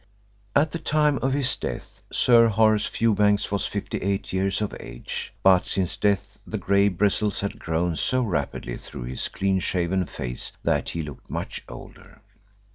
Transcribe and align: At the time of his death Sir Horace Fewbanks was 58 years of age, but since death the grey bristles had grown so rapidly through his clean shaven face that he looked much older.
At 0.55 0.71
the 0.71 0.79
time 0.79 1.19
of 1.19 1.33
his 1.33 1.55
death 1.55 2.01
Sir 2.11 2.47
Horace 2.47 2.87
Fewbanks 2.87 3.51
was 3.51 3.67
58 3.67 4.33
years 4.33 4.59
of 4.59 4.75
age, 4.79 5.31
but 5.43 5.67
since 5.67 5.95
death 5.95 6.39
the 6.47 6.57
grey 6.57 6.89
bristles 6.89 7.41
had 7.41 7.59
grown 7.59 7.95
so 7.95 8.23
rapidly 8.23 8.77
through 8.77 9.03
his 9.03 9.27
clean 9.27 9.59
shaven 9.59 10.07
face 10.07 10.53
that 10.63 10.89
he 10.89 11.03
looked 11.03 11.29
much 11.29 11.63
older. 11.69 12.19